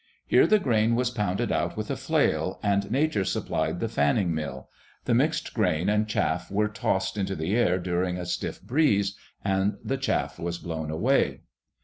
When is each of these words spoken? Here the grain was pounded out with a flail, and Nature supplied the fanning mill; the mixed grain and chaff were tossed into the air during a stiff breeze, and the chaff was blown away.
Here 0.25 0.47
the 0.47 0.57
grain 0.57 0.95
was 0.95 1.11
pounded 1.11 1.51
out 1.51 1.77
with 1.77 1.91
a 1.91 1.95
flail, 1.95 2.59
and 2.63 2.89
Nature 2.89 3.23
supplied 3.23 3.79
the 3.79 3.87
fanning 3.87 4.33
mill; 4.33 4.67
the 5.05 5.13
mixed 5.13 5.53
grain 5.53 5.89
and 5.89 6.07
chaff 6.07 6.49
were 6.49 6.69
tossed 6.69 7.17
into 7.19 7.35
the 7.35 7.55
air 7.55 7.77
during 7.77 8.17
a 8.17 8.25
stiff 8.25 8.63
breeze, 8.63 9.15
and 9.45 9.77
the 9.83 9.97
chaff 9.97 10.39
was 10.39 10.57
blown 10.57 10.89
away. 10.89 11.41